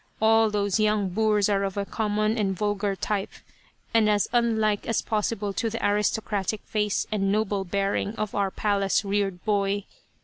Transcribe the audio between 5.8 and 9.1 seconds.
aristocratic face and noble bearing of our palace